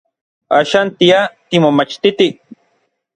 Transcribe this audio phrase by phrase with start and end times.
[0.59, 1.19] Axan tia
[1.49, 2.27] timomachtiti.